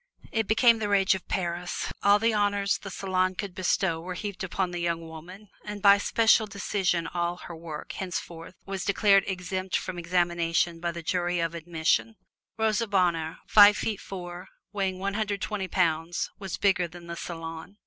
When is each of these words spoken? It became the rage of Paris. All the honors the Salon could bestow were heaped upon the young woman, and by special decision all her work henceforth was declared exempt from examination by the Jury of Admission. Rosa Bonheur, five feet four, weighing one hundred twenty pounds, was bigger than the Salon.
It 0.31 0.47
became 0.47 0.79
the 0.79 0.89
rage 0.89 1.13
of 1.13 1.27
Paris. 1.27 1.93
All 2.01 2.17
the 2.17 2.33
honors 2.33 2.79
the 2.79 2.89
Salon 2.89 3.35
could 3.35 3.53
bestow 3.53 4.01
were 4.01 4.15
heaped 4.15 4.43
upon 4.43 4.71
the 4.71 4.79
young 4.81 5.01
woman, 5.07 5.49
and 5.63 5.79
by 5.79 5.99
special 5.99 6.47
decision 6.47 7.05
all 7.05 7.37
her 7.37 7.55
work 7.55 7.91
henceforth 7.91 8.55
was 8.65 8.83
declared 8.83 9.25
exempt 9.27 9.77
from 9.77 9.99
examination 9.99 10.79
by 10.79 10.91
the 10.91 11.03
Jury 11.03 11.39
of 11.39 11.53
Admission. 11.53 12.15
Rosa 12.57 12.87
Bonheur, 12.87 13.37
five 13.45 13.77
feet 13.77 14.01
four, 14.01 14.47
weighing 14.73 14.97
one 14.97 15.13
hundred 15.13 15.39
twenty 15.39 15.67
pounds, 15.67 16.31
was 16.39 16.57
bigger 16.57 16.87
than 16.87 17.05
the 17.05 17.15
Salon. 17.15 17.77